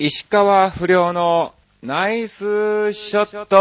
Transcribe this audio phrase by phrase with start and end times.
[0.00, 1.52] 石川不良の
[1.82, 3.58] ナイスショット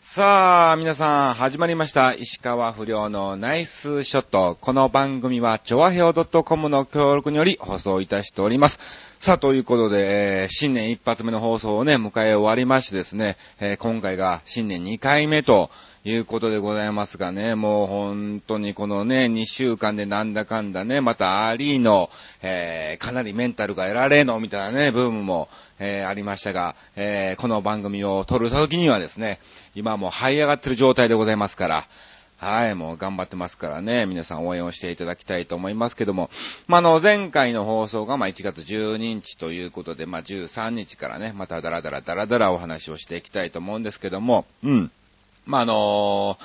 [0.00, 2.14] さあ、皆さん、始まりました。
[2.14, 4.56] 石川不良のナイスショット。
[4.60, 8.78] この番組は、ちょわへお .com の協力により放送いたしております。
[9.18, 15.68] さあ、ということで、えー新年一発目の放送をね、迎え終わりましてですね、えー今回が新年2回目と
[16.08, 22.10] いうことでございますがね、もう本当にこのね、2週間でなんだかんだね、またアリーの、
[22.42, 25.48] えーかなりメンタルが得られの、みたいなね、ブームも、
[25.80, 29.40] えーありましたが、えーこの番組を撮る時にはですね、
[29.74, 31.88] 今もう這い上がってる状態でございますから、
[32.36, 36.30] はい、もう頑張ってますからね、皆さん応援をしていただきたいと思いますけども、
[36.68, 44.90] まあ、の、前回の放送が、ま、1月12日ということで、まあ、13日からね、またダラダラダラダラお話をしていきたいと思うんですけども、うん。
[45.46, 46.38] まあ、あの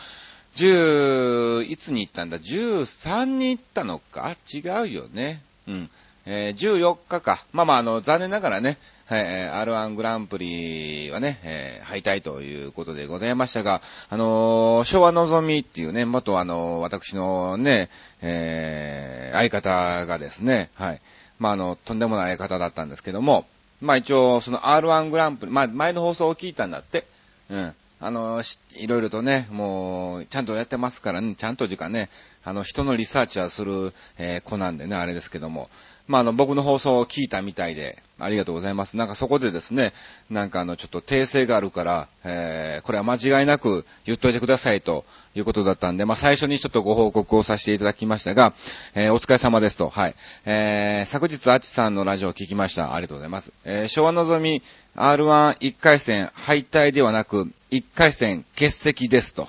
[0.55, 4.35] 10、いつに行ったんだ ?13 に行ったのか？
[4.53, 5.41] 違うよね。
[5.67, 5.89] うん。
[6.25, 7.43] えー14日か。
[7.51, 8.77] まあまあ、あの、残念ながらね、
[9.07, 17.89] はい、えー R1 グランプリはね、えー敗退ということでございましたが、あのー昭和のぞみっていうね、元あの私のね、
[18.21, 21.01] え相方がですね、はい。
[21.39, 23.45] まあ、あの、とんでもない相方だったんですけども、
[23.81, 27.05] まあ一応、その R1 グランプリ、まあ前の放送を聞いたんだって、
[27.49, 27.73] うん。
[28.03, 28.41] あの、
[28.77, 32.09] いろいろとね、もう、ちゃんとやってますからね、ちゃんと時間ね、
[32.43, 35.69] あの、人のリサーチはする、えー子なんでね、あれですけども。
[36.07, 38.97] まあ、あの、僕の放送を聞いたみたいで、ありがとうございます。
[38.97, 39.93] なんかそこでですね、
[40.31, 48.53] なんかあの、ちょっと訂正があるから、えーこれは間違いなく言っといてくださいということだったんで、まあ、最初にちょっとご報告をさせていただきましたが、
[48.95, 50.15] えーお疲れ様ですと、はい。
[50.45, 52.93] えー昨日、あちさんのラジオを聞きました。
[52.93, 53.51] ありがとうございます。
[53.63, 54.61] えー昭和のぞみ
[54.95, 59.47] R11 回戦敗退ではなく、1回戦欠席ですと。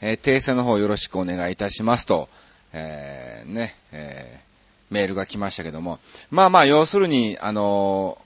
[0.00, 2.28] えー訂正の方よろしくお願いいたしますと、
[2.72, 4.48] えーね、えー
[4.90, 5.98] メールが来ましたけども。
[6.30, 8.18] まあまあ、要するに、あの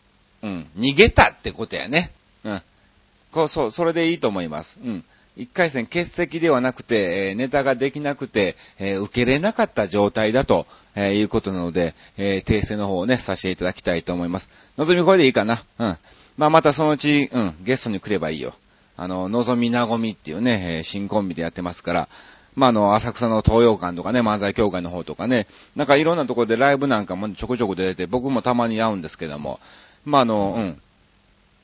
[0.42, 2.10] ーうん、逃げたってことやね。
[2.44, 2.62] うん。
[3.32, 4.76] こう、そう、それでいいと思います。
[4.84, 5.04] うん。
[5.36, 14.48] 一回戦欠席ではなくて、えネタができなくて、え受けれなかった状態だと、えいうことなので、え訂正の方をね、させていただきたいと思います。
[14.76, 15.64] のぞみこれでいいかな？
[15.78, 15.96] うん。
[16.36, 18.54] まあまたそのうち、うん、ゲストに来ればいいよ。
[18.96, 22.08] あの、のぞみなごみっていうね、え新コンビでやってますから、
[22.54, 29.58] まあ、あの、浅草の東洋館とかね、漫才協会の方とかね、なんかいろんなところでライブなんかもちょこちょこ出てて、僕もたまに会うんですけども、
[30.04, 30.80] まあ、あの、うん。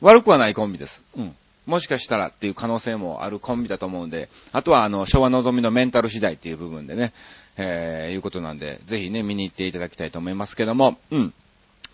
[0.01, 1.03] 悪くはないコンビです。
[1.19, 1.37] うん。
[1.69, 7.12] もしかしたらっていう可能性もあるコンビだと思うんで、あとはあの、昭和のぞみのメンタル次第っていう部分でね、
[7.59, 11.34] えー、いうことなんで、ぜひね、見に行っていただきたいと思いますけども、うん。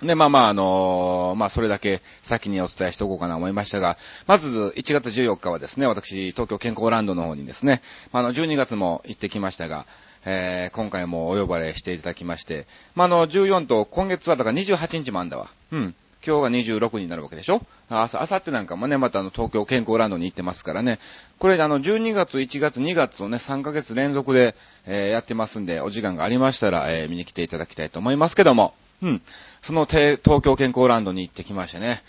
[0.01, 3.97] で、まあまあ、あのーまあ、それだけ先にお伝えしておこうかなと思いましたが、
[4.29, 7.83] まず、1月14日はですね、私、東京健康ランドの方にですね、
[8.13, 9.87] まあ、の、12月も行ってきましたが、
[10.25, 15.49] えー、今回もお呼ばれしていただきまして、まあ、あの、14と、今月はだから28日もあんだわ。
[15.73, 15.95] うん。
[16.27, 17.61] 今日が26になるわけでしょ？
[17.91, 20.99] あさ、あさってなんかもね、またあの、東京健康ランドに行ってますからね。
[21.39, 24.55] これ、あの、12月、1月、2月をね、3ヶ月連続で、
[24.87, 29.23] えーやってますんで、お時間がありましたら、えー見に来ていただきたいと思いますけども、うん。
[29.63, 32.03] そのて東京健康ランドに行ってきましてね。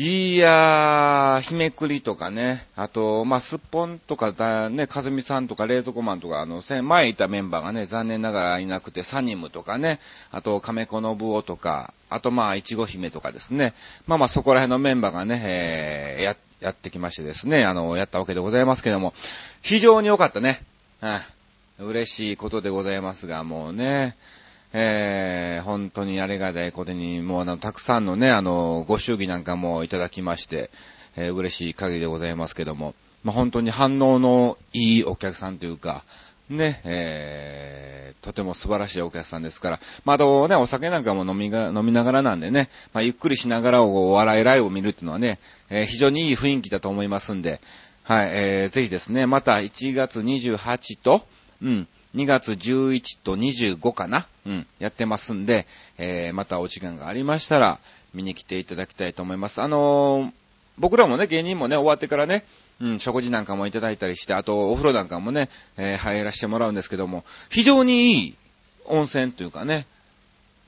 [0.00, 9.98] いやー、日めくりとかね、あと、まあ、すっぽんとかだね、かずみさんとか冷蔵庫マンとか、あの、前いたメンバーがね、残念ながらいなくて、サニムとかね、
[10.30, 13.74] あと、亀子のぶおとか、あと、まあ、いちご姫とかですね。
[14.06, 19.14] まあまあ、そこら辺のメンバーがね、えー、や、やってきましてですね、あの、やったわけでございますけども、
[19.62, 20.62] 非常に良かったね。
[21.02, 21.88] うん。
[21.88, 24.16] 嬉しいことでございますが、もうね、
[24.72, 30.70] えー、本当にありがたいことに、もうあの、たくさんのね、あの、ご祝儀なんかもいただきまして、
[31.16, 36.04] えー嬉しい限りでございますけども、まあ、本当に反応のいいお客さんというか、
[36.48, 45.38] ね、えー、とても素晴らしいお客さんですから、まあ、あとね、お酒なんかも飲みが、飲みながらなんでね、まあ、ゆっくりしながらお笑いライブを見るっていうのはね、
[45.70, 47.60] えー非常にいい雰囲気だと思いますんで、
[48.04, 51.22] はい、えー、ぜひですね、また1月28と、
[51.62, 54.26] うん、2月11と25かな？
[54.46, 55.66] うん、やってますんで、
[55.98, 57.78] えー、またお時間がありましたら、
[58.14, 59.60] 見に来ていただきたいと思います。
[59.60, 60.32] あのー
[60.80, 62.44] 僕らもね、芸人もね、終わってからね、
[62.80, 68.36] うん、食事なんかもいただいたりして、あと、お風呂なんかもね、えー入らせてもらうんですけども、非常にいい
[68.84, 69.86] 温泉というかね、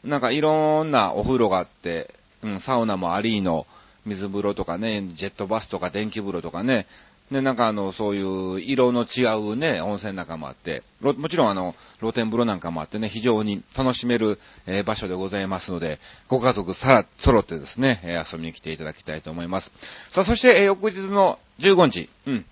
[0.02, 2.12] なんかいろんなお風呂があって、
[2.43, 3.66] うん、サウナもありの、
[4.04, 6.86] 水風呂とかね、ジェットバスとか電気風呂とかね、
[7.31, 8.23] で、なんかあの、そうい
[8.55, 19.71] う色の違うね、温泉なんかもあって、もちろんあの、露天風呂なんかもあってね、非常に楽しめる、えー場所でございますので、ご家族さら、揃ってですね、えー遊びに来ていただきたいと思います。
[20.11, 22.44] さあ、そして、えー翌日の15日、うん。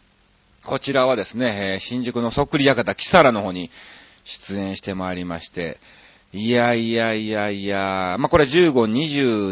[0.64, 3.70] こちらはですね、え新宿のそっくり館、キサラの方に
[4.24, 5.78] 出演してまいりまして、
[6.30, 8.72] いやいやいやいや、まあ、これ15、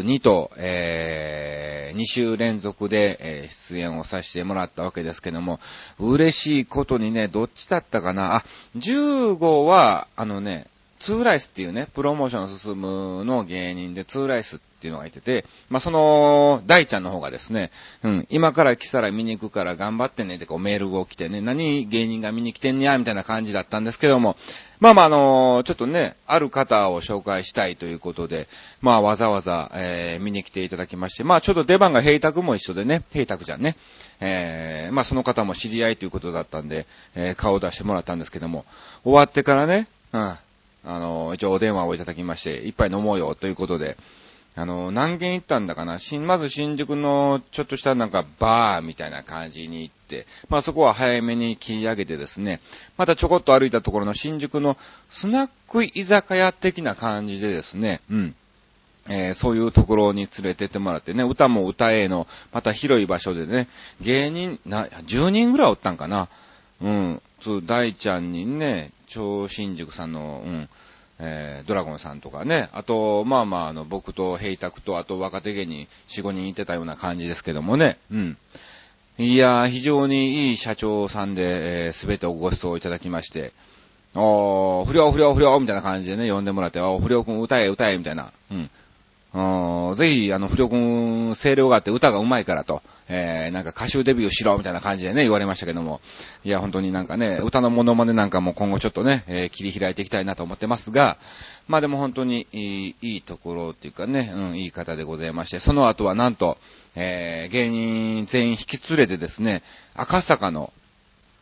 [0.03, 5.59] 22と、えー、2週連続で、えー、出演をさせてもらったわけですけども、
[5.99, 8.35] 嬉しいことにね、どっちだったかな。
[8.35, 8.43] あ、
[8.77, 10.67] 15は、あのね、
[10.99, 17.71] ツーライスっていうね、プロモーション進むの芸人でツーライスっていうのがいてて、まあ、その、大ちゃんの方がですね、
[18.03, 24.37] うん、今から来たら見に行くから頑張ってねってこうメールを来てね、何芸人が見に来てんにゃみたいな感じだったんですけども、
[24.79, 28.47] まあまああのちょっとね、ある方を紹介したいということで、
[28.81, 33.75] まあわざわざ、えー、見に来ていただきまして、まあちょっと出番が平卓も一緒でね、平卓じゃんね、
[34.19, 36.85] えー、まあその方も知り合いということだったんで、
[37.15, 38.65] えー、顔を出してもらったんですけども、
[39.03, 40.39] 終わってからね、うん、あ
[40.85, 43.97] の一応お電話をいただきまして、一杯飲もうよということで、
[44.57, 52.59] あの、何軒行ったんだかな新、まず新宿のちょっとしたなんかバーみたいな感じに行って、まあそこは早めに切り上げてですね、
[52.97, 54.75] またちょこっと歩いたところの新宿の
[55.11, 58.35] スナック居酒屋的な感じでですね、うん。
[59.09, 63.67] えー、そういうところに連れてってもらってね、歌も歌えの、また広い場所でね、
[64.01, 66.29] 芸人、な、10人ぐらいおったんかな。
[66.81, 67.21] うん。
[67.41, 70.69] そう、大ちゃんにね、超新宿さんの、うん。
[71.19, 78.37] えー、ドラゴンさんとかね、あと、まあまあ、あの、僕と平卓と、あと若手芸人4、5人いてたような感じですけどもね、うん。
[79.17, 83.51] いやー、非常にいい社長さんで、えー、べておご馳走いただきまして、
[84.13, 88.69] おー、不良不良不良みたいな感じでね、呼んでもらって、お、不良くん歌え歌えみたいな、うん。
[89.95, 96.01] ぜひ、あの、不良くん、声量があって歌が上手いからと、えー、なんか歌手デビューしろみたいな感じでね、言われましたけども、
[96.43, 101.17] いや、本当になんかね、歌のモノマネなんかも今後ちょっとね、えー、切り開いていきたいなと思ってますが、
[101.67, 106.57] まあでも本当にいい、いいところっていうかね、うん、いい方でございまして、その後はなんと、
[106.95, 109.63] えー、芸人全員引き連れてですね、
[109.95, 110.73] 赤坂の、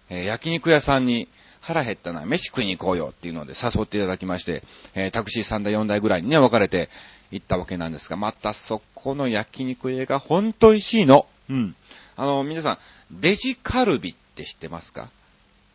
[0.09, 1.27] えー、焼肉屋さんに、
[1.65, 4.61] 腹減ったな、飯食いに行こうよっていうので誘っていただきまして、
[4.93, 6.89] えー、タクシー3台4台ぐらいにね、分かれて
[7.31, 11.25] 行ったわけなんですが、またそこの焼肉屋がほんと美味しいの。
[11.49, 11.75] うん。
[12.17, 12.77] あの、皆さん、
[13.11, 15.09] デジカルビって知ってますか？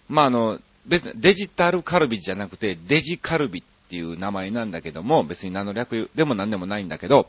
[0.09, 7.29] まあ、あの、別にデジタルカルビじゃなくて、デジカルビっていう名前なんだけども、別に何の略でも何でもないんだけど、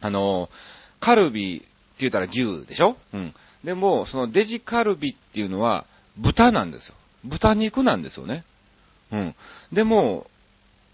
[0.00, 0.50] あの、
[1.00, 1.66] カルビって
[2.00, 2.96] 言ったら牛でしょ？
[3.12, 3.34] うん。
[3.64, 5.86] でも、そのデジカルビっていうのは
[6.16, 6.94] 豚なんですよ。
[7.24, 8.44] 豚肉なんですよね。
[9.12, 9.34] うん。
[9.72, 10.26] でも、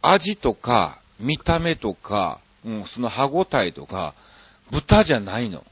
[0.02, 4.14] 味とか、見た目とか、うん、その歯ごたえとか、
[4.70, 5.64] 豚じゃないの。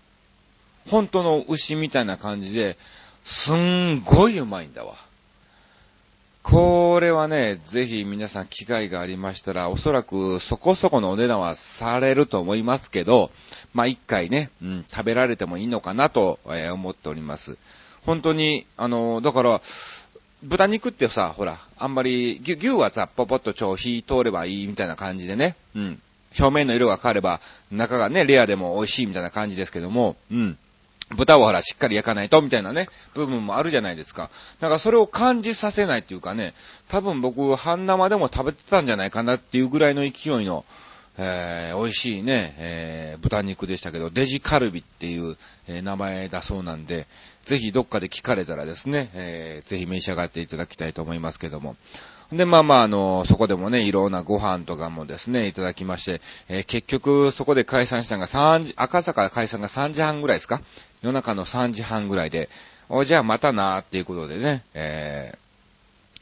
[0.89, 2.77] 本当の牛みたいな感じで、
[3.25, 4.95] すんごいうまいんだわ。
[6.43, 13.33] これはね、ぜひ皆さん機会がありましたら、おそらくそこそこのお値段はされると思いますけど、
[13.75, 17.59] まあ一回ね、うん、食べられてもいいのかなと、えー、思っております。
[18.05, 19.61] 本当に、あの、だから、
[20.45, 26.01] 豚肉ってさ、ほら、あんまり、牛牛はさ、ポポッと超火通ればいいみたいな感じでね、うん。
[26.39, 27.41] 表面の色が変われば、
[27.73, 30.59] 中がね、レアでも美味しいみたいな感じですけども、うん。
[31.15, 34.31] 豚をほら、しっかり焼かないと、みたいなね、部分もあるじゃないですか。
[34.61, 36.53] だからそれを感じさせないっていうかね、
[36.89, 40.09] 多分僕、半生でも食べてたんじゃないかなっていうぐらいの勢
[40.43, 40.65] いの、
[41.19, 45.37] えー、美味しいね、えー、豚肉でしたけど、デジカルビっていう、
[45.69, 47.07] えー、名前だそうなんで、
[47.45, 51.77] ぜひどっかで聞かれたらですね、えー、ぜひ召し上がっていただきたいと思いますけども。
[52.33, 60.61] で、まあまあ、あの、そこでもね、いろんなご飯とかもですね、いただきまして、えー、結局、そこで解散したのが3時、赤坂解散が3時半ぐらいですか？
[61.07, 62.49] 夜中の3時半ぐらいで、
[62.89, 65.39] お、じゃあまたなーっていうことでね、え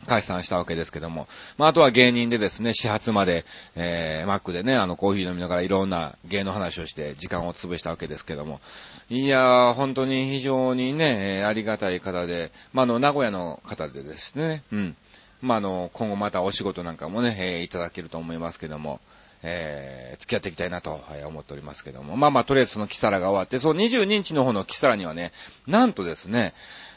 [0.03, 1.27] ー、解散したわけですけども。
[1.57, 8.61] まあ、あとは芸人でですね、始発まで、えー、マックでね、あの、コーヒー飲みながらいろんな芸の話をして時間を潰したわけですけども。
[9.09, 14.97] いやー、本当に非常にね、えありがたい方で、まあ、あの、名古屋の方でですね、うん。
[15.41, 19.01] まあ、あの、今後またお仕事なんかもね、えー、いただけると思いますけども、
[19.47, 22.17] えー、付き合っていきたいなと、はい、思っておりますけども。
[22.17, 25.33] まあまあ、とりあえずそのキサラが終わって、そう、22日の方のキサラにはね、
[25.67, 26.55] なんとですね、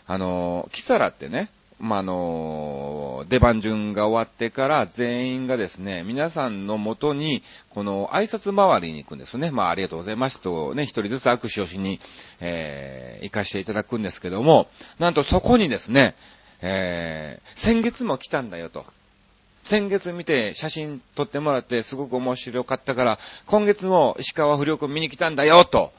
[0.07, 1.49] あの、キサラってね、
[1.79, 9.51] まあ、の、出番順が終わってから全員がですね、皆さんのもとに、この挨拶回りに行くんですね。
[9.51, 11.99] まあ、ありがとうございますとね、一人ずつ握手をしに、
[12.39, 14.67] えー、行かしていただくんですけども、
[14.99, 16.15] なんとそこにですね、
[16.61, 18.85] えー、先月も来たんだよと。
[19.67, 25.91] 先月見て写真撮ってもらってすごく面白かったから、今月も石川不良君見に来たんだよと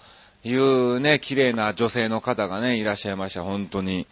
[0.42, 3.42] いうね、綺麗な女性の方がね、いらっしゃいました。
[3.44, 4.06] 本当に。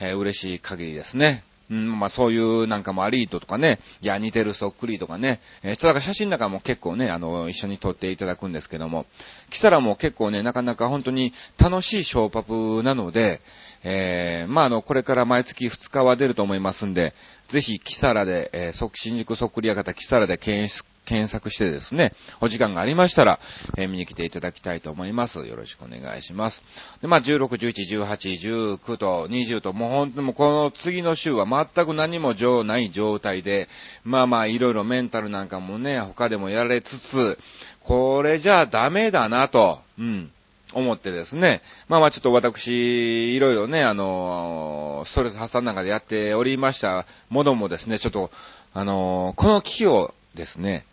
[0.00, 1.44] えー、嬉しい限りですね。
[1.70, 9.06] うん、まあそういうなんかもアリートとかね、いや似てるそっくりとかね、えー、だから写真なんかも結構ね、あの、一緒に撮っていただくんですけども、
[9.50, 13.40] 来たらもう結構ね、なかなか本当に楽しいショーパプなので、
[13.84, 17.14] えー、まああの、これから毎月2日は出ると思いますんで、
[17.50, 20.72] ぜひ、キサラで、えー、新宿そっくり屋形キサラで検
[21.04, 23.40] 検索してですね、お時間がありましたら、
[23.76, 25.44] えー、見に来ていただきたいと思います。
[25.44, 26.62] よろしくお願いします。
[27.02, 33.68] で、まあ、16、11、18、19と20と、もう本当にもうこの次の週は全く何も情ない状態で、
[34.04, 37.38] まあまあ、いろいろメンタルなんかもね、他でもやられつつ、
[37.80, 40.30] これじゃダメだなと、うん。
[40.72, 41.62] 思ってですね。
[41.88, 48.30] まあまあちょっと私、いろいろね、あの、ストレス発散なんかでやっておりましたものもですね、ちょっと、
[48.74, 50.84] あの、この機をですね、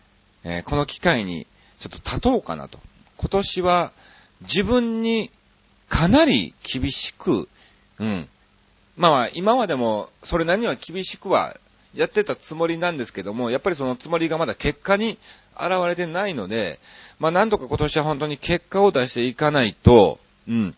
[0.43, 1.45] えー、この機会に
[1.79, 2.79] ちょっと立とうかなと。
[3.17, 3.91] 今年は
[4.41, 5.31] 自分に
[5.89, 7.47] かなり厳しく、
[7.99, 8.27] うん。
[8.95, 11.55] まあまあ今までもそれなりには厳しくは
[11.93, 15.17] やってたつもりなんですけども、やっぱりそのつもりがまだ結果に
[15.61, 16.79] 現れてないので、
[17.19, 20.75] まあなんとか今年は本当に結果を出していかないと、うん、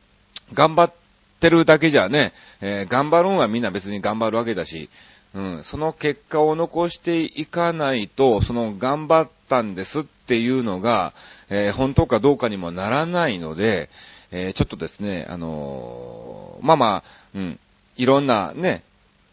[0.53, 0.93] 頑張っ
[1.39, 4.89] てるだけじゃね、えー、頑張るんはみんな別に頑張るわけだし、
[5.33, 11.13] うん、その結果を残していかないと、その頑張ったんですっていうのが、
[11.50, 13.89] えー、本当かどうかにもならないので、
[14.31, 17.03] えー、ちょっとですね、あのー、まあまあ、
[17.36, 17.59] うん、
[17.98, 18.83] いろんなね、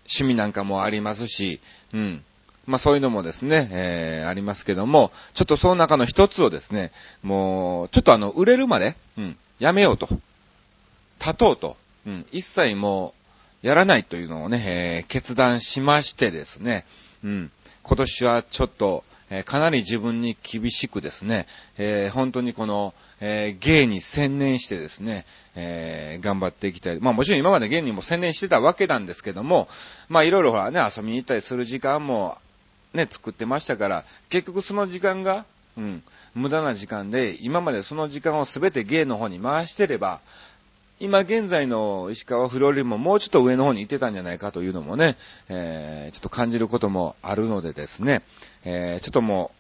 [0.07, 1.61] 趣味なんかもありますし、
[1.93, 2.25] うん、
[2.67, 6.93] まあそういうのもですね、えー、ありますけども、ちょっとその中の一つをですね、
[7.23, 10.09] もう、ちょっとあの、売れるまで、うん、やめようと。
[11.21, 11.77] 立とうと。
[12.07, 13.15] うん、一切も
[13.63, 16.85] う、やらないというのをね、えー、決断しましてですね、
[17.25, 17.51] うん、
[17.83, 21.47] 今年はちょっと、えー、かなり自分に厳しくですね、
[21.79, 25.25] えー、本当にこの、えー、芸に専念してですね、
[25.57, 27.01] えー、頑張っていきたい。
[27.01, 29.69] まあもちろん今まで芸にも専念してたわけなんですけども、
[30.09, 32.39] まあいろいろほらね、遊びに行ったりする時間も
[32.95, 35.45] ね、作ってましたから、結局その時間が、
[35.77, 36.03] うん、
[36.35, 40.21] 無駄な時間で、今までその時間をすべて芸の方に回してれば、
[40.99, 45.17] 今現在の石川不良よりももうちょっと上の方に行ってたんじゃないかというのもね、
[45.51, 48.23] えー、ちょっと感じることもあるのでですね、
[48.65, 49.51] えー、ちょっとも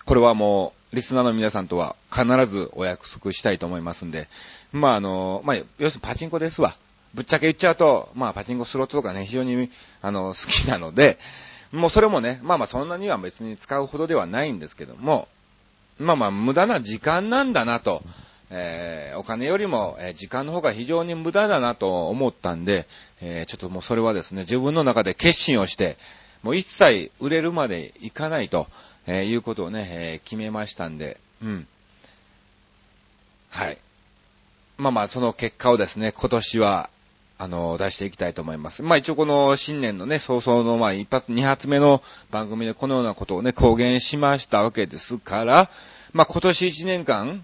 [0.00, 4.28] う、これはもう、リスナーの皆さんとは必ずお約束したいと思いますんで、
[4.72, 6.76] まああの、まあ、要するにパチンコですわ。
[7.12, 9.70] ぶっちゃけ言っちゃうと、まあパチンコスロットとかね、非常に、
[10.00, 11.18] あの、好きなので、
[11.72, 15.28] もうそれもね、まあまあそんなには別に使うほどではないんですけども、
[15.98, 18.02] まあまあ無駄な時間なんだなと、
[18.50, 22.86] えー、お金よりも、時間の方が非常に無駄だなと思ったんで、
[23.20, 25.96] えー、ちょっともうそれはですね、自分の中で決心をして、
[26.42, 28.66] もう一切売れるまでいかないと、
[29.06, 31.66] えいうことをね、え決めましたんで、うん。
[33.50, 33.78] はい。
[34.78, 36.90] まあまあ、その結果をですね、今年は、
[37.42, 38.82] あの、出していきたいと思います。
[38.82, 45.70] まあ一応この新年のね、早々のまあ一発、二発目の番組でこのようなことをね、公言しましたわけですから、
[46.12, 47.42] まあ今年一年間、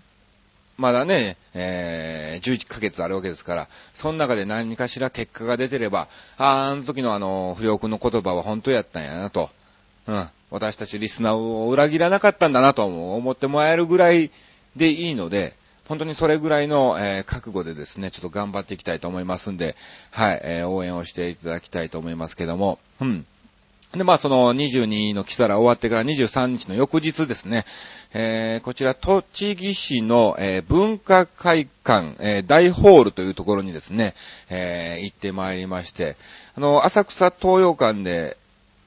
[0.77, 9.49] まだね、えー、11ヶ月あるわけですから、その中で何かしら結果が出てれば、ああ、あの時のあの、不良君の言葉は本当やったんやなと、
[10.07, 14.31] うん、私たちリスナーを裏切らなかったんだなと思ってもらえるぐらい
[14.77, 15.57] でいいので、
[15.89, 19.77] 本当にそれぐらいの、えー、覚悟でですね、ちょっと頑張っていきたいと思いますんで、
[20.11, 23.27] はい、えー、応援をしていただきたいと思いますけども、うん。
[23.93, 27.65] で、まあ、その22のキサラ終わってから23日の翌日ですね、
[28.13, 34.15] えー、こちら、栃木市の、えー、文化会館、えー、大ホールというところにですね、
[34.51, 36.17] えー、行ってまいりまして、
[36.57, 38.37] あの、浅草東洋館で、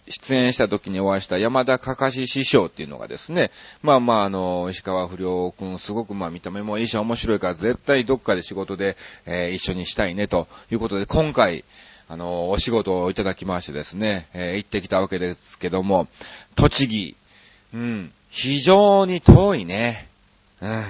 [0.09, 3.51] 出演した時にお会いした山田かかし師匠っていうのがですね、
[3.83, 11.63] まあまああの、石川不良くんすごくまあ見た目もいいし面白いから絶対どっかで仕事で、えー、一緒にしたいねということで今回、
[12.07, 16.07] あの、お仕事をいただきましてですね、えー、行ってきたわけですけども、
[16.55, 17.15] 栃木、
[17.73, 20.07] うん、非常に遠いね。
[20.61, 20.83] うん。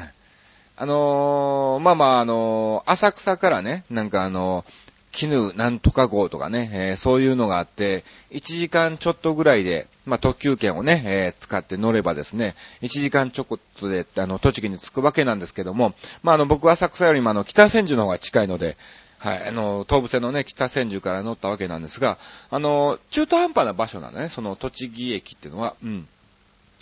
[0.81, 18.77] あのー、まあまああのー、浅草からね、なんかあのー、絹なんとか号とかね、えー、そういうのがあって、1時間ちょっとぐらいで、まあ、特急券をね、えー、使って乗ればですね、1時間ちょこっとで、あの、栃木に着くわけなんですけども、まあ、あの、僕は浅草よりもあの、北千住の方が近いので、
[19.19, 22.17] はい、あの、東武線のね、北千住から乗ったわけなんですが、
[22.49, 26.07] あの、中途半端な場所なんだね、その栃木駅っていうのは、うん。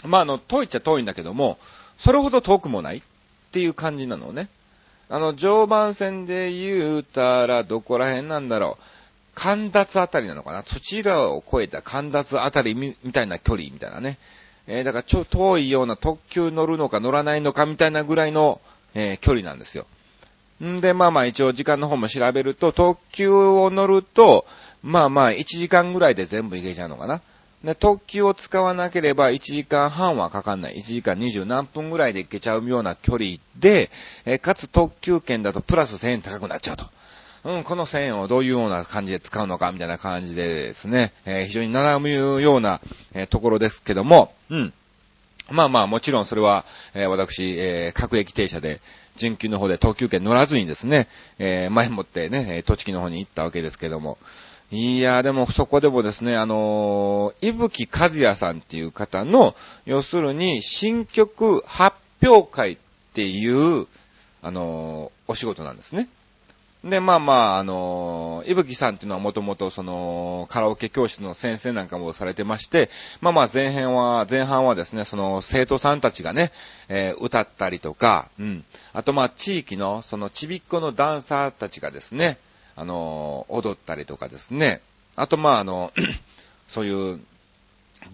[0.03, 1.57] まあ、あの、遠いっちゃ遠いんだけども、
[1.97, 3.01] それほど遠くもないっ
[3.51, 4.49] ていう感じなのね。
[5.09, 8.83] あの、常磐線で言うたら、どこら辺なんだろう。
[9.35, 14.17] 神達あたりなのかな土地浦を越えた神達あたりみたいな距離みたいなね。
[14.65, 18.59] えー、だからちょ、遠いような特急乗るのか乗らないのかみたいなぐらいの、
[18.95, 19.85] えー、距離なんですよ。
[20.63, 24.45] んで、まあまあ一応時間の方も調べると、特急を乗ると、
[24.83, 27.21] まあまあ1時間ぐらいで全部行けちゃうのかな。
[27.63, 30.77] で、特急を使わなければ1時間半はかかんない。
[30.77, 33.89] 1時間20何分ぐらいで行けちゃうような距離で、
[34.25, 36.85] えかつ特急券だとプラス1000円高くなっちゃうと。
[37.43, 42.81] うん、この1000円をどういうような感じで使うのかみたいな感じでですね、えー、非常に悩むような、
[43.13, 44.73] えー、ところですけども、うん。
[45.49, 48.81] まあまあ、もちろんそれは、えー、私、えー、各駅停車で、
[49.15, 51.07] 準急の方で特急券乗らずにですね、
[51.39, 54.17] えー、前もってね、栃木の方に行ったわけですけども、
[54.69, 59.55] いや、でもそこでもですね、あのー、いぶきかずやさんっていう方の、
[59.85, 62.77] 要するに、新曲発表会っ
[63.13, 63.87] ていう、
[64.41, 66.09] あのー、お仕事なんですね。
[66.83, 72.89] で、まあまあ、あの、いぶきさんっていうのはもともとその、カラオケ教室の先生なんかもされてまして、
[73.21, 76.51] まあまあ前編は、前半はですね、その生徒さんたちがね、
[76.87, 78.63] えー、歌ったりとか、うん。
[78.93, 82.37] あとまあ地域の、そのちびっこのダンサーたちがですね、
[82.77, 84.81] あの、踊ったりとかですね、
[85.15, 85.91] あとまああの、
[86.69, 87.19] そういう、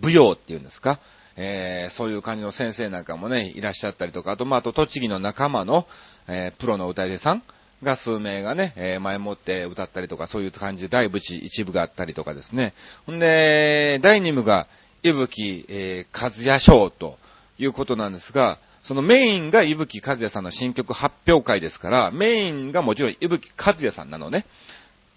[0.01, 0.99] 舞踊っていうんですか、
[1.35, 5.85] えー、そういう感じの先生なんかもね、いらっしゃったりとか、あとまああと栃木の仲間の、
[6.27, 7.43] えー、プロの歌い手さん、
[7.83, 12.73] が数名がね、えー、前もって歌ったりとか、そういう感じで第一一部があったりとかですね。
[13.05, 14.67] ほんで、第二部が、
[15.03, 17.17] いぶき、えー、和也賞と
[17.59, 24.45] いうことなんですが、そのメインが伊吹和也さんの新曲発表会ですから、メインがもちろん伊吹和也さんなのね。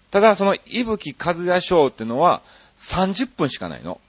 [0.09, 2.41] ただ、その伊吹和也賞ってのは
[2.77, 3.99] 30分しかないの。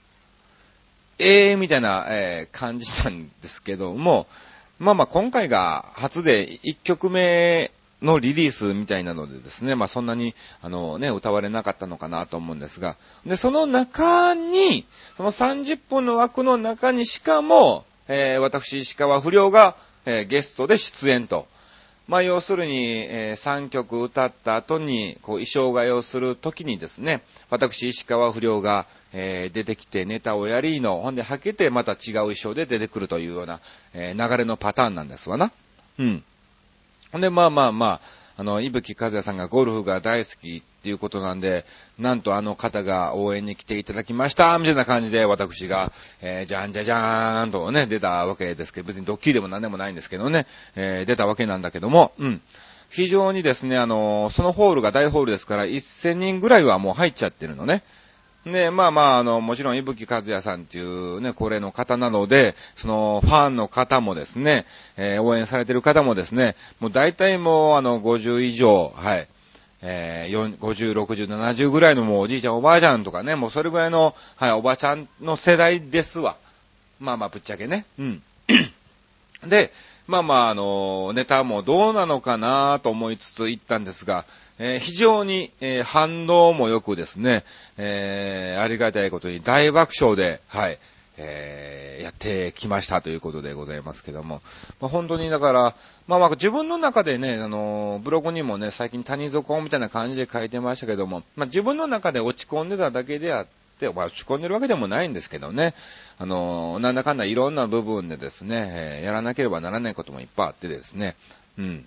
[1.19, 4.29] ええー、みたいな、えー、感じなんですけども、
[4.79, 12.97] まあまあ今回が初で1曲目のリリースみたいなのでですね、まあそんなに、あのね、歌われなかったのかなと思うんですが、
[13.27, 14.87] で、その中に、
[15.17, 21.47] その30分の枠の中にしかも、えー、私、石川不良が、えー、ゲストで出演と。
[22.09, 33.61] まあ要するに、えー、3曲歌った後に、こう衣装替えをするときにですね、私、石川不良が、えー、出てきてネタをやりの、ほんではけてまた違う衣装で出てくるというような、
[33.93, 35.53] えー、流れのパターンなんですわな。
[35.99, 36.25] うん。
[37.13, 38.01] ほんで、まあまあまあ、
[38.39, 41.65] あの、いぶきかずやさんがゴルフが大好きっていうことなんで、
[41.99, 45.93] なんとあの方が応援に来ていただきました、みたいな感じで私が、
[46.23, 52.41] えー、じゃんじゃじゃーんとね、出たわけですけど、別にドッキリでも何でもないんですけどね、えー、出たわけなんだけども、うん。
[52.91, 57.83] 非常にですね、あの、そのホールが大ホールですから、1000人ぐらいはもう入っちゃってるのね。
[58.53, 64.65] で、まあまあ、あの、もちろん、伊吹和也さんっていうね、高齢の方なので、その、ファンの方もですね、
[64.97, 69.29] えー、応援されてる方もですね、もう大体もう、あの、50以上、はい、
[69.83, 76.37] えー、50、60、70ぐらいのもうおじいちゃんおばあちゃんとかね、もうそれぐらいの、はい、おばちゃんの世代ですわ。
[77.01, 77.85] まあまあ、ぶっちゃけね。
[77.99, 78.23] うん。
[79.47, 79.73] で、
[80.09, 84.25] まあまあ、あの、ネタもどうなのかなと思いつつ行ったんですが、
[84.59, 87.45] えー、非常に、えー、反応も良くですね、
[87.77, 90.79] えー、ありがたいことに大爆笑で、はい、
[91.17, 94.41] えー、やってきましたということでございますけども、
[94.81, 95.75] まあ、本当にだから、
[96.07, 103.47] まあまあ自分の中でね、あの、ブログにもね、最近谷底みたいな感じで書いてましたけども、まあ自分の中で落ち込んでただけであっ
[103.79, 105.75] て、まあ落ち込んでるわけでもないんですけどね、
[106.19, 111.17] あの、なんだかんだいろんな部分でですね、えー、やらなければならないこともいっぱいあってですね、
[111.59, 111.85] うん。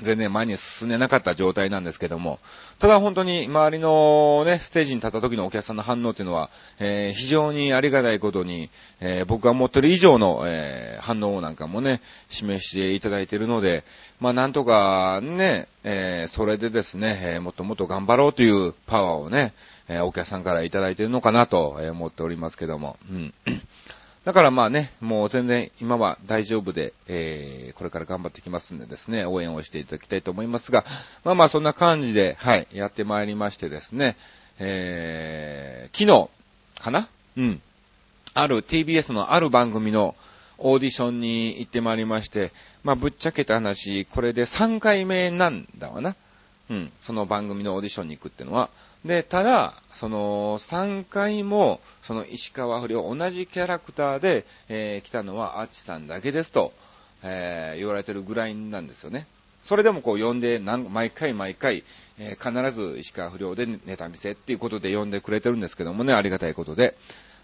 [0.00, 2.38] 全然前に進んでなかった状態なんですけども、
[2.78, 6.50] ただ本当に周りのね、ステージに立った時のお客さんの反応っていうのは、
[6.80, 12.00] えー、非常にありがたいことに、えー、僕が持ってる以上の、えー、反応なんかもね、
[12.30, 13.84] 示していただいているので、
[14.18, 19.52] まあなんとかね、えそれでですね、えもっともっと頑張ろうというパワーをね、
[19.88, 23.34] えお客さんからいただいているのかなと思っておりますけども、うん。
[24.24, 30.84] だからまあね、もう全然今は大丈夫で、えー、これから頑張ってきますんでですね、応援をしていただきたいと思いますが、
[31.24, 34.16] まあまあそんな感じで、はい、やってまいりましてですね、
[34.60, 36.28] えー、昨
[36.76, 37.08] 日かな？
[37.36, 37.60] うん。
[38.34, 40.14] ある TBS のある番組の
[40.58, 42.52] オーディションに行ってまいりまして、
[42.84, 46.14] まあぶっちゃけた話、これで3回目なんだわな。
[46.70, 48.70] うん、その番組のオーディションに行くってのは。
[49.04, 56.72] で、ただ、その、3回も、その石川不良、同じキャラクターで、えー、来たのはアッチさんだけですと、
[57.24, 59.26] えー、言われてるぐらいなんですよね。
[59.64, 61.84] それでもこう呼んで、毎回毎回、
[62.18, 66.96] えー、必ず石川不良でネタ見せっていうことで呼んでくれてるんですけどもね、ありがたいことで。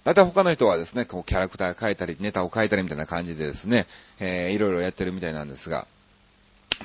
[0.04, 3.86] だいたい他の人はですね、こうキャラクター変えたり、ネタを変えたりみたいな感じでですね、
[4.20, 5.86] えー、いろいろやってるみたいなんですが、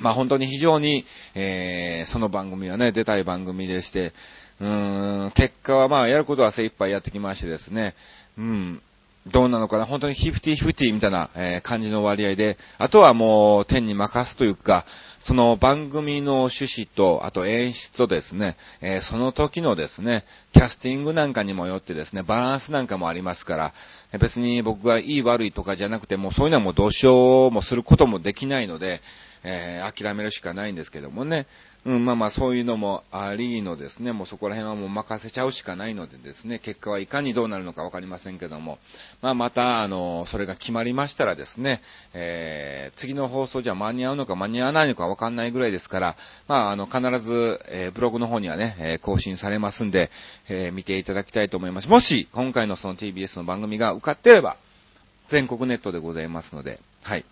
[0.00, 4.12] まあ本当に非常に、えー、その番組はね、出たい番組でして、
[4.60, 7.94] うーん、結果はまあやることは精一杯やってきましてですね、
[8.38, 8.82] うん、
[9.26, 14.84] どうなのかな、本当に50-50みたいな、えー、感じの割合で、あとはもう天に任すというか、
[15.18, 23.72] その番組の趣旨と、あと演出とですね、えー、その時のですね、キャスティングなんかにもよってですね、バランスなんかもありますから、
[24.18, 29.00] 別に僕がいい悪いとかじゃなくてもう、そういうのはもうどうしようもすることもできないので、
[29.42, 31.46] えー、諦めるしかないんですけどもね。
[31.86, 38.78] うん、まあまあそういうのもありのですね、もうそこら辺はもう任せちゃうしかないのでですね、結果はいかにどうなるのかわかりませんけども、
[39.20, 41.82] まあまた、あの、それが決まりましたらですね、
[42.14, 46.16] えー、次の放送じゃ間に合うのか間に合わないのかわかんないぐらいですから、
[46.48, 50.10] まああの、必ず、えー、ブログの方にはね、えー、更新されますんで、
[50.48, 51.88] えー、見ていただきたいと思います。
[51.90, 54.56] もし、今回のその TBS の番組が受かってれば、
[55.28, 57.24] 全国ネットでございますので、はい。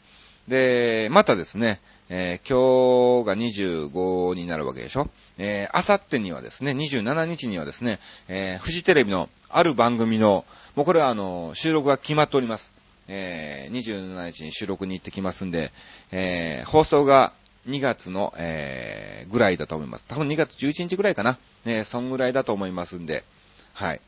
[0.49, 1.81] で、またですね、
[2.15, 5.09] えー、今日が25になるわけでしょ？
[5.39, 10.45] えー、あさってにはですね、27日にはですね、えー、フジテレビのある番組の、
[10.77, 12.71] もうこれはあの、収録が決まっております。
[13.09, 15.73] えー、27日に収録に行ってきますんで、
[16.11, 17.33] えー、放送が
[17.67, 20.05] 2月の、えー、ぐらいだと思います。
[20.07, 21.39] 多分2月11日ぐらいかな。
[21.65, 23.25] えー、そんぐらいだと思いますんで、
[23.73, 24.01] はい。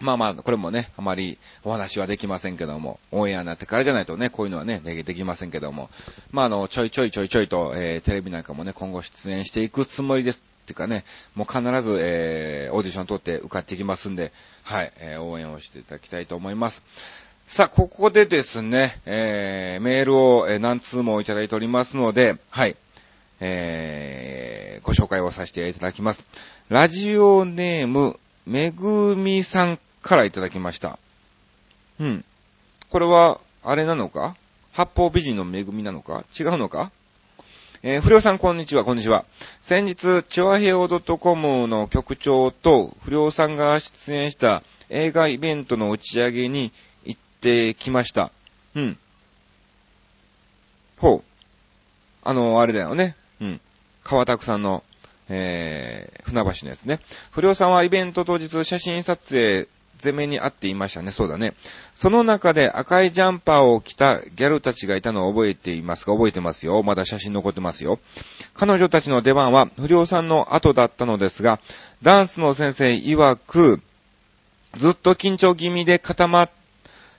[0.00, 5.90] まあまあ、これもね、あまりお話はできませんけども、オンエアになってからじゃないとね、こういうのはね、できませんけども、
[6.32, 10.42] まああの、ちょいちょいちょいちょいと、えー、テレビなんかもね、今後出演していくつもりです。
[10.60, 14.32] っていうかね、もう必ず、えー、オーディション取って受かっていきますんで、
[14.62, 16.82] はい、えー、応援をしていただきたいと思います。
[17.48, 22.76] さあ、ここでですね、えー、メールを、え、何通もいただいておりますので、はい、
[23.40, 26.22] えー、ご紹介をさせていただきます。
[26.68, 30.98] ラジオネーム、めぐみさんからいただきました。
[31.98, 32.24] うん。
[32.90, 34.36] これは、あれなのか？
[34.72, 36.24] 八方美人の恵みなのか？
[36.38, 36.90] 違うのか？
[37.82, 39.24] えー、不良さんこんにちは、こんにちは。
[39.62, 46.72] 先日、チョアヘオ .com の局長と不良さんが出演した映画イベントの打ち上げに
[47.04, 48.30] 行ってきました。
[48.74, 48.98] うん。
[50.98, 51.24] ほう。
[52.22, 53.16] あの、あれだよね。
[53.40, 53.60] うん。
[54.04, 54.84] 川拓さんの、
[55.30, 57.00] えー、船橋のやつね。
[57.30, 59.68] 不良さんはイベント当日写真撮影
[60.02, 61.12] 前面にあっていましたね。
[61.12, 61.54] そうだね。
[61.94, 66.12] その中で赤いジャンパーを着たギャルたちがいたのを覚えていますか？
[66.12, 66.82] 覚えてますよ。
[66.82, 67.98] まだ写真残ってますよ。
[68.54, 71.60] 彼女たちの出番は不良さんの後だったのですが、
[72.02, 73.80] ダンスの先生曰く、
[74.76, 76.50] ずっと緊張気味で固まっ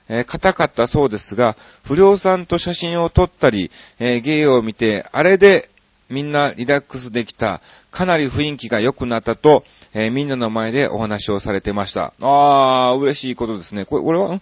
[0.08, 5.70] えー、硬かったそうですが、不良さんと写真を撮ったり、え、芸を見て、あれで
[6.10, 7.60] みんなリラックスできた、
[7.92, 12.12] かなり雰囲気が良くなったと、えー、みんなの前でお話をされてました。
[12.20, 13.84] あー、嬉しいことですね。
[13.84, 14.40] これ、これは、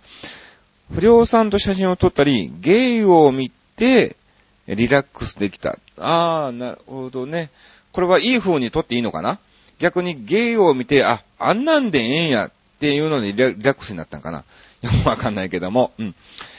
[0.95, 4.17] 不良さんと写真を撮ったり、ゲイを見て、
[4.69, 5.79] リラックスできた。
[5.99, 7.51] あー、なるほどね。
[7.93, 9.41] これはいい風に撮っていいのかな？
[9.81, 14.45] 逆にゲイを見て、あ、あんなんでええんやっていうのでリラックスになったんかな？
[14.83, 15.91] よくわかんないけども。
[15.99, 16.15] うん。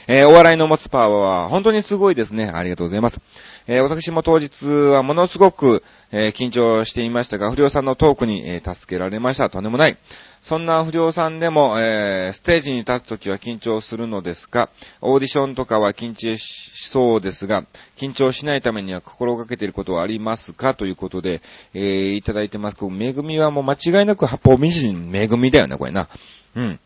[0.08, 2.50] えー、お笑いの持つパワーは本当にすごいですね。
[2.52, 3.20] ありがとうございます。
[3.66, 9.50] えー、私も当日はものすごく、えー、緊張していましたが、不良さんのトークに、えー、助けられました。
[9.50, 9.96] とんでもない。
[10.42, 14.68] そんな不良さんでも、えー、ステージに立つときは緊張するのですが、
[15.00, 17.64] オーディションとかは緊張しそうですが、
[17.96, 20.74] 緊張しないためには心がけていることはありますか？
[20.74, 21.40] ということで、
[21.74, 22.76] えー、いただいてます。
[22.88, 26.08] めぐみはもう間違いなく八方美人めぐみだよね、これな。
[26.56, 26.80] うん。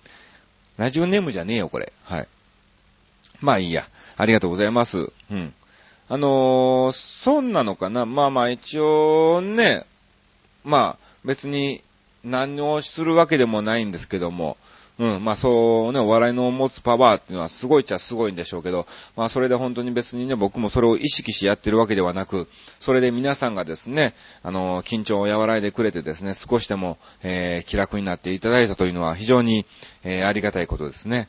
[0.76, 1.90] ラジオネームじゃねえよ、これ。
[2.04, 2.28] はい。
[3.40, 3.88] まあいいや。
[4.18, 5.10] ありがとうございます。
[5.30, 5.54] うん。
[6.08, 8.06] あのー、そんなのかな？
[8.06, 9.84] まあまあ一応ね、
[10.64, 11.82] まあ別に
[12.24, 14.56] 何をするわけでもないんですけども、
[14.98, 22.48] うん、まあそうね、お笑いの持つパワーっていうのはすごいっちゃすごいんでしょうけど、まあそれで本当に別にね、僕もそれを意識してやってるわけではなく、
[22.80, 29.66] それで皆さんがですね、あの、緊張を和らいでくれてですね、少しでも、えー、気楽になっていただいたというのは非常に、
[30.02, 31.28] えー、ありがたいことですね。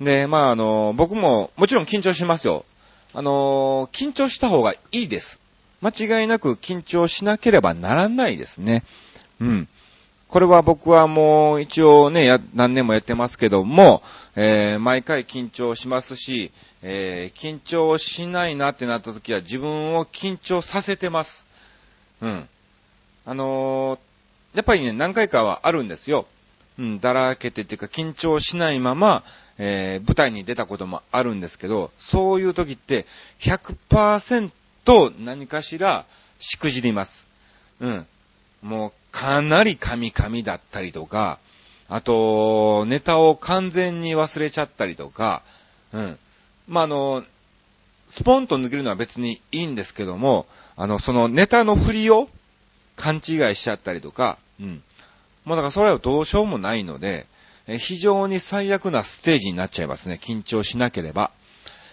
[0.00, 2.64] で、まああの、僕ももちろん緊張しますよ。
[3.14, 5.38] あのー、緊張した方がいいです。
[5.80, 8.82] 間違いなく緊張しなければならないですね。
[9.40, 9.68] うん。
[10.28, 14.02] これは僕はもう一応ね、何年もやってますけども、
[14.34, 16.50] えー、毎回緊張しますし、
[16.82, 21.44] えー、緊張しないなってなった時は自分を緊張させてます。
[22.20, 22.48] うん。
[23.26, 26.26] あのー、やっぱりね、何回かはあるんですよ。
[26.78, 29.22] うん、だらけてっていうか緊張しないまま、
[29.58, 33.06] えー、舞台に出たこともあるんですけど、そういう時って
[33.40, 34.50] 100%
[35.20, 36.04] 何かしら
[36.38, 37.26] しくじります。
[37.80, 38.06] うん。
[38.62, 41.38] もうかなりカミカミだったりとか、
[41.88, 45.42] あと、ネタを完全に忘れちゃったりとか、
[45.92, 46.18] うん。
[46.66, 47.24] まあ、あの、
[48.08, 52.28] スポンと抜けるのは別にいいんですけども、あの、そのネタの振りを
[52.96, 53.22] 勘違い
[53.54, 54.82] しちゃったりとか、うん。
[55.44, 57.26] もうだからそれはどうしようもないので、
[57.66, 60.18] 非常に最悪なステージになっちゃいますね。
[60.22, 61.30] 緊張しなければ。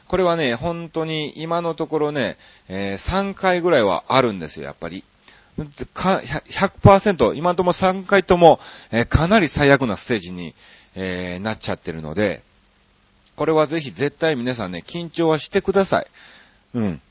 [0.07, 5.05] これはね、本当に今のところね、えー、3回ぐらいはあるんですよ、やっぱり。
[5.57, 8.59] 100%、今とも3回とも、
[8.91, 10.53] えー、かなり最悪なステージに、
[10.95, 12.41] えー、なっちゃってるので、
[13.37, 16.07] これはぜひ絶対皆さんね、緊張はしてください。
[16.73, 17.01] うん。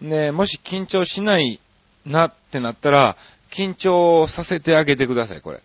[0.00, 1.60] ね、もし緊張しない
[2.06, 3.16] なってなったら、
[3.50, 5.60] 緊張させてあげてください、これ。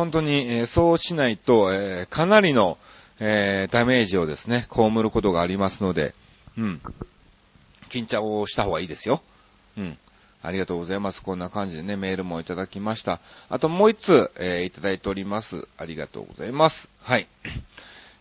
[0.00, 2.78] 本当に、え、そうしないと、え、かなりの、
[3.20, 6.14] え、ダメージをですね、被ることがありますので、
[6.56, 6.80] うん。
[7.90, 9.20] 緊張をした方がいいですよ。
[9.76, 9.98] うん。
[10.42, 11.22] ありがとうございます。
[11.22, 13.20] こんな感じでね、メールもいただきました。
[13.50, 15.68] あともう一つ、えー、いただいております。
[15.76, 16.88] ありがとうございます。
[17.02, 17.26] はい。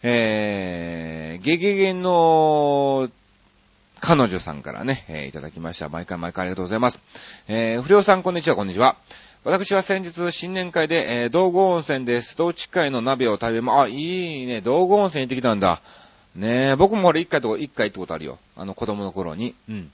[0.04, 3.10] えー、ゲゲゲの
[4.02, 5.88] 彼女さんからね、えー、いただきました。
[5.88, 7.00] 毎回毎回ありがとうございます。
[7.48, 8.98] えー、不良さんこんにちは、こんにちは。
[9.45, 15.82] 私は先日、新年会で、えー、道後温泉で瀬戸内海の鍋を食べま、あ、いいね、道後温泉行ってきたんだ。
[16.36, 18.38] ねえ、僕もこれ一回と、一回ってことあるよ。
[18.58, 19.56] あの子供の頃に。
[19.69, 19.91] うん。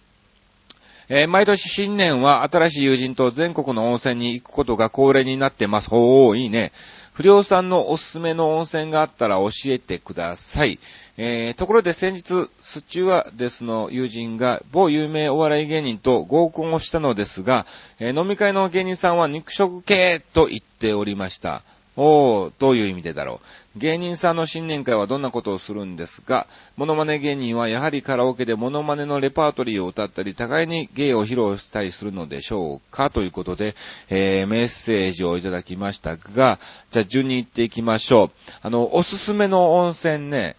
[1.10, 5.90] えー、毎年新年は新しい友人と全国の温泉に行くことが恒例になってます。
[5.90, 6.72] ほー、いいね。
[7.16, 10.80] 不良さんのおすすめの温泉があったら教えてください。
[11.18, 17.66] えー、ところで先日、スチュワデスの友人が某有名お笑い芸人と合コンをしたのですが、
[18.00, 21.64] えー、飲み会の芸人さんは肉食系と言っておりました。
[21.98, 23.40] おー、どういう意味でだろ
[23.76, 23.80] う。
[23.80, 33.10] 芸人さんの新年会はどんなことをするんですが、モノマネ芸人はやはりカラオケでモノマネのレパートリーを歌ったり、互いに芸を披露したりするのでしょうか？
[33.10, 33.76] ということで、
[34.10, 36.60] えー、メッセージをいただきましたが、
[36.92, 38.32] じゃあ順に行っていきましょう。
[38.62, 40.56] あの、おすすめの温泉ね、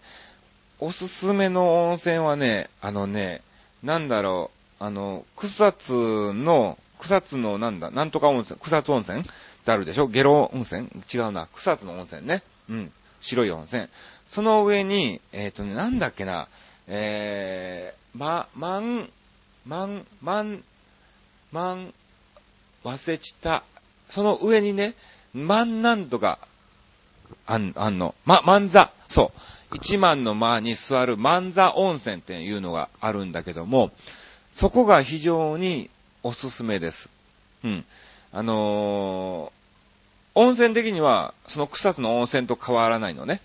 [0.79, 3.43] おすすめの温泉はね、あのね、
[3.83, 9.23] なんだろう、あの、草津の、草津のなんだ、なんとか温泉、草津温泉？
[9.67, 10.07] ってあるでしょ？
[10.07, 10.89] ゲロ温泉？
[11.13, 11.49] 違うな。
[11.53, 12.45] 草津の温泉ね。
[12.71, 12.93] うん。
[13.21, 13.89] 白い温泉。
[14.29, 16.47] その上に、えっ、ー、とね、なんだっけな、
[16.87, 19.11] えー、ま、まん、
[19.67, 20.63] まん、まん、
[21.51, 21.93] まん、
[22.85, 23.65] 忘れちった。
[24.09, 24.95] その上にね、
[25.35, 26.39] まんなんとか、
[27.47, 28.15] あん、あんの。
[28.25, 28.93] ま、万座。
[29.09, 29.33] そ
[29.73, 29.75] う。
[29.75, 33.91] 一万の間に座る万座温泉っていうのがあるんだけども、
[34.53, 35.91] そこが非常に
[36.23, 37.09] おすすめです。
[37.65, 37.85] うん。
[38.33, 39.53] あの
[40.37, 43.41] 温泉的には、その草津の温泉と変わらないのね。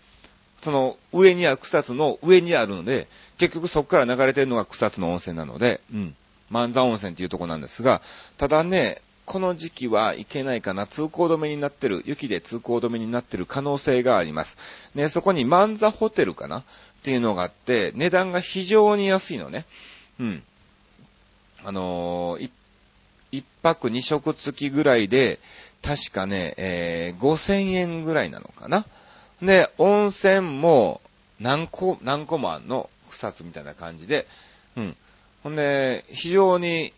[0.62, 6.16] その上にある、草津の上にあるので、結局そこから流れてるのが草津の温泉なので、うん。
[6.50, 8.02] 万座温泉っていうとこなんですが、
[8.38, 14.58] ただね、この時期は行けないかな、通行止めになってる、雪で通行止めになってる可能性があります。
[14.94, 16.60] ね、そこに万座ホテルかな？
[16.60, 16.64] っ
[17.04, 19.66] ていうのがあって、値段が非常に安いのね。
[20.20, 20.44] うん。
[21.64, 22.52] あのー、一
[23.34, 25.40] 一泊二食付きぐらいで、
[25.82, 28.86] 確かね、えー、5000円ぐらいなのかな。
[29.42, 31.02] で、温泉も
[31.40, 34.28] 何個、何個もあんの、草津みたいな感じで、
[34.76, 34.96] うん。
[35.44, 36.94] ほんで、非常に、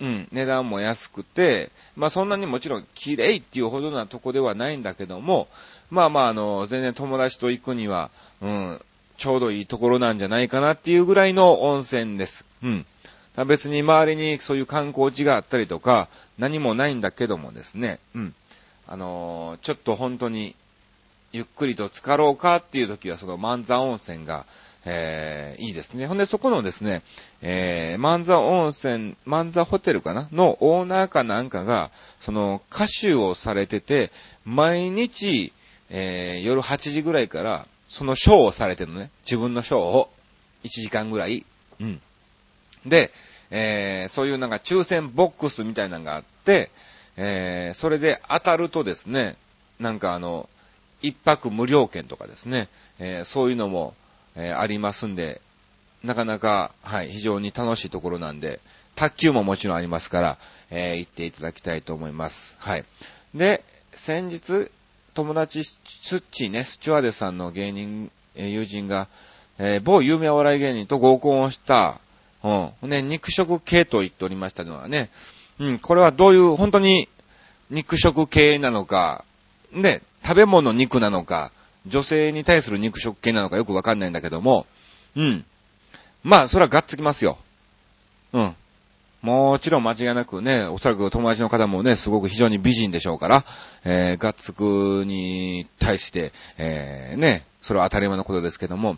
[0.00, 5.48] うん、値段も安くて、まあそんなにもちろん綺麗っていうほどなとこではないんだけども、
[5.90, 8.80] まあまああの、全然友達と行くには、うん、
[9.16, 12.44] ちょうどいいところなんじゃないかなっていうぐらいの温泉です。
[12.62, 12.86] うん。
[13.44, 18.34] 別に周りにそういう観光地があったりとか、何もないんだけどもですね、うん。
[18.86, 20.54] あのー、ちょっと本当に、
[21.32, 24.46] ゆっくりと浸かろうかっていう時は、その万座温泉が、
[24.84, 26.06] えー、いいですね。
[26.06, 27.02] ほんで、そこのですね、
[27.42, 30.28] えー、万座温泉、万座ホテルかな？
[30.32, 34.10] のオーナーかなんかが、その、歌手をされてて、
[34.46, 35.52] 毎日、
[35.90, 39.10] えー、夜8時ぐらいから、そのショーをされてるのね。
[39.24, 40.10] 自分のショーを、
[40.64, 41.44] 1時間ぐらい。
[41.80, 42.00] うん。
[42.86, 43.10] で、
[43.50, 46.70] えー、そういうなんか抽選ボックスみたいなのがあって、
[47.16, 49.36] えー、それで当たるとですね、
[49.80, 50.48] なんかあの、
[51.02, 53.94] 一泊無料券とかですね、えー、そういうのも、
[54.36, 55.40] えー、ありますんで、
[56.04, 58.60] なかなか、はい、非常に楽しいところなんで、
[58.94, 60.38] 卓球ももちろんありますから、
[60.70, 62.56] えー、行っていただきたいと思います。
[62.58, 62.84] はい。
[63.34, 64.70] で、先日、
[65.14, 65.78] 友達、ス
[66.16, 69.08] ッチーね、スチュワーデさんの芸人、えー、友人が、
[69.58, 72.00] えー、某有名お笑い芸人と合コンをした、
[72.44, 72.88] うん。
[72.88, 75.10] ね、肉食系と言っておりましたのはね、
[75.58, 77.08] うん、これはどういう、本当に
[77.70, 79.24] 肉食系なのか、
[79.72, 81.52] ね、食べ物肉なのか、
[81.86, 84.66] 女性に対する肉食系なのかよくわかんないんだけども、
[85.16, 85.44] うん。
[86.22, 87.38] まあ、それはがっつきますよ。
[88.32, 88.56] うん。
[89.20, 93.44] もちろん間違いなくね、おそらく友達の方もね、すごく非常に美人でしょうから、
[93.84, 98.96] えー、ガッツクに対して、えー、ね、それは当たり前のことですけども、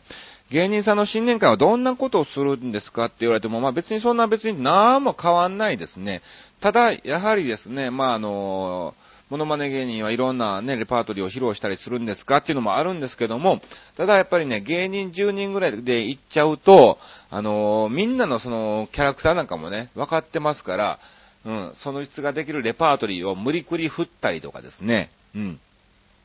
[0.50, 6.22] 芸人さんの新年会はどんなことをするんですかって言われても、まあ別にそんな別に何も変わんないですね。
[6.60, 8.94] ただ、やはりですね、まああの、
[9.30, 13.62] モノマネ芸人はいろんなね、レパートリーを披露したりするんですかっていうのもあるんですけども、
[13.96, 16.98] ただやっぱりね、芸人10人ぐらいで行っちゃうと、
[17.30, 20.98] あのみんなのそのキャラクターなんかもね、分かってますから、
[21.46, 25.60] うん、その質ができるレパートリーを無理くり振ったりとかですね、うん。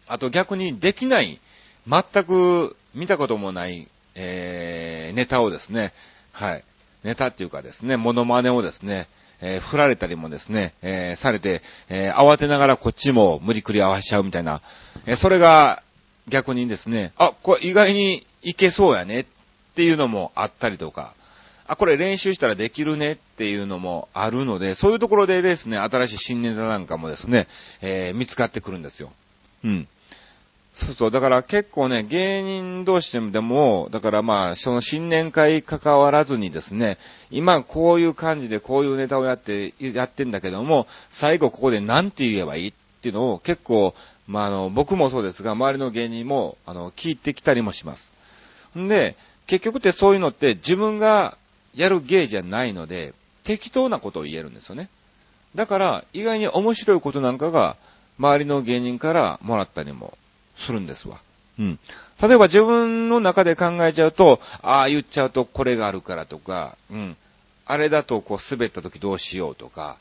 [0.07, 1.39] あと逆にできない、
[1.88, 5.93] 全く見たこともないえー、ネタをですね、
[6.32, 6.63] はい、
[7.04, 9.08] ネタっていうかですね、モノマネをですね、
[9.41, 14.62] えー、振られたりもですね、えー、されて、えー、慌てながらこっちも無理くり合わしちゃうみたいな、
[15.06, 15.84] え、それが
[16.28, 19.25] 逆にですね、あ、これ意外にいけそうやねっ
[19.75, 21.13] ていうのもあったりとか、
[21.67, 27.47] あ、これ練習したらできるねっていうのもあるので、そういうところでですね、新しい新ネタなんかもですね、
[27.82, 29.12] え、見つかってくるんですよ。
[29.63, 29.88] うん。
[30.75, 31.11] そうそう。
[31.11, 36.97] だから結構ね、芸人同士でも、だからまあ、その新年会関わらずにですね、
[37.31, 43.95] 今こういう感じでこういうネタをやって、やってんだけども、最後ここで何て言えばいいっていうのを結構、
[44.27, 48.11] まああの、僕もそうですが、周りの芸人も、あの、聞いてきたりもします。
[48.77, 49.15] んで、
[49.47, 51.38] 結局ってそういうのって自分が
[51.73, 53.13] やる芸じゃないので、
[53.45, 54.89] 適当なことを言えるんですよね。
[55.55, 57.77] だから、意外に面白いことなんかが、
[58.19, 60.17] 周りの芸人からもらったりも
[60.57, 61.19] するんですわ。
[61.59, 61.79] うん。
[62.21, 67.17] 例えば自分の中で考えちゃうと、ああ言っちゃうとこれがあるからとか、うん。
[67.65, 69.97] あれだとこう滑った時どうしようとか、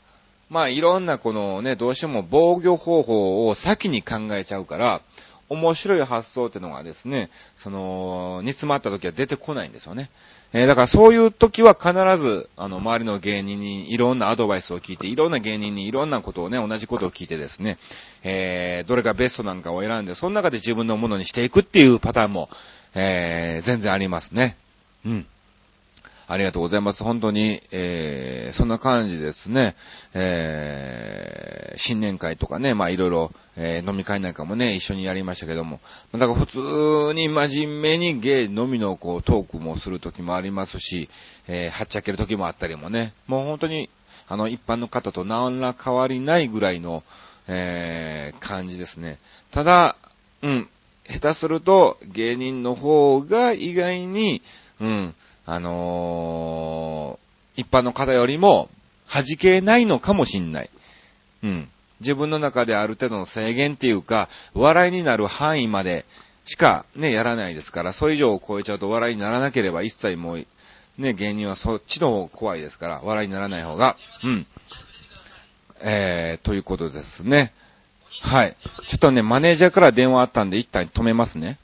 [0.49, 5.01] まあいろんなこのね、どうしても防御方法を先に考えちゃうから、
[5.49, 10.09] 面白い発想ってのがですね、その、煮詰まった時は出てこないんですよね。
[10.57, 17.77] えー、だからそういう時は必ず、あの、周りの芸人にいろんなアドバイスを聞いて、いろんな芸人にいろんなことをね、同じことを聞いてですね、
[18.23, 22.49] えー、どれがベストなんかを選んで、その中で自分のものにしていくっていうパターンも、
[22.93, 24.55] えー、全然ありますね。
[25.05, 25.25] うん。
[26.25, 27.03] ありがとうございます。
[27.03, 29.75] 本当に、えー、そんな感じですね。
[30.13, 35.79] えー、新年会とかね、まあいろいろ、えー、飲み会なんかもね、一緒にやりましたけども。
[36.11, 41.09] だから普通に真面目に芸のみのこうトークもする時もありますし、
[41.47, 43.13] えー、はっちゃける時もあったりもね。
[43.27, 43.89] もう本当に、
[44.27, 47.03] あの、一般の方と何ら変わりないぐらいの、
[47.47, 49.19] えー、感じですね。
[49.51, 49.95] ただ、
[50.41, 50.67] うん、
[51.07, 54.41] 下手すると芸人の方が意外に、
[54.81, 55.15] うん、
[55.45, 58.69] あのー、一般の方よりも
[59.11, 60.69] 弾けないのかもしんない。
[61.43, 61.69] うん。
[61.99, 66.05] 自分の中である程度の制限っていうか、笑いになる範囲まで
[66.45, 70.45] しかね、やらないですから、それ以上を超えちゃうと笑いにならなければ一切もう、
[70.97, 74.45] ね、芸人はそっちの方怖いですから、笑いにならない方が、うん。
[75.81, 77.51] えー、ということですね。
[78.21, 78.55] はい。
[78.87, 81.57] ちょっとね、マネージャーから電話あったんで一旦止めますね。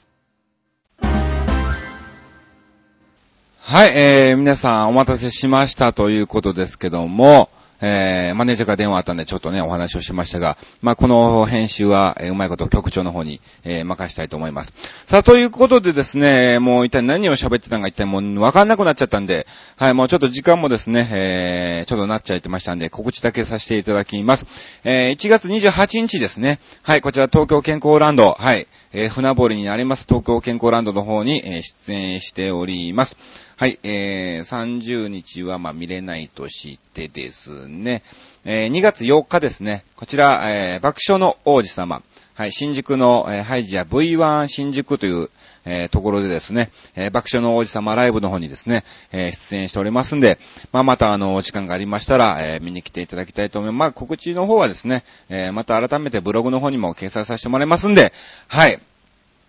[3.60, 7.48] はい、えー、皆さんお待たせしましたということですけども、
[7.82, 14.72] えー、マネージャーから電話あったんでちょっとね、お話をしましたが、まあ、この編集は、えー、うまいこと局長の方に、えー、任したいと思います。
[15.06, 24.46] さあ、ということでですね、もう一体何を喋ってたのか一体もうわかんなくなっちゃったんで、はい、もうちょっと時間もですね、えー、ちょっとなっちゃってましたんで、告知だけさせていただきます。
[24.84, 33.16] えー、1月28日ですね、はい、こちら東京健康ランド、はい、えー、船堀にあります東京健康ランドの方に、えー、出演しております。
[33.56, 38.02] はい、えー、30日はまあ見れないとしてですね、
[38.44, 42.02] えー、2月8日ですね、こちら、えー、爆笑の王子様、
[42.34, 45.30] はい、新宿の、えー、ハイジア V1 新宿という、
[45.64, 50.38] えー、ところでですね、えー、爆笑の王子様ライブの方にですね、えー、出演しておりますんで、
[50.72, 53.78] まあ、またあの、お時間がありましたら、え、見に来ていただきたいと思います。
[53.78, 58.12] まあ、告知の方はですね、え、また改めてブログの方にも掲載させてもらいますんで、
[58.48, 58.78] はい、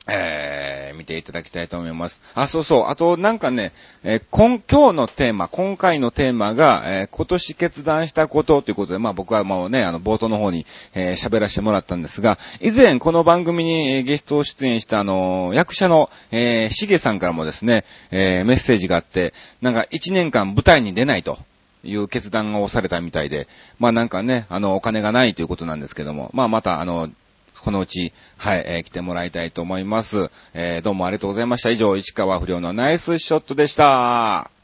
[0.08, 2.22] えー、見ていただきたいと思います。
[2.36, 2.88] あ、そうそう。
[2.90, 3.72] あと、なんかね、
[4.04, 21.38] えー、今、今日のテーマ、今回のテーマが、えー、今年決断したことということで、まあ僕はもうね、あの、冒頭の方に、え、喋らせてもらったんですが、以前この番組に、えゲストを出演したあの役者の、え、しげさんからもですね、え、メッセージがあって、なんか1年間舞台に出ないと。
[21.86, 27.10] いう決断をされたみたいで、まあなんかね、あの、お金がないということなんですけども、まあまた、あの、
[27.64, 30.30] このうち、はい、えー、来てもらいたいと思います。
[30.54, 31.70] えー、どうもありがとうございました。
[31.70, 34.63] 以上、市川不良のナイスショットでした。